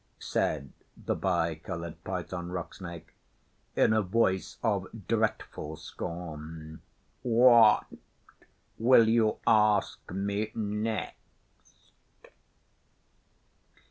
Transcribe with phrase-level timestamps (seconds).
[0.17, 3.13] said the Bi Coloured Python Rock Snake,
[3.75, 6.81] in a voice of dretful scorn.
[7.21, 7.85] 'What
[8.79, 11.91] will you ask me next?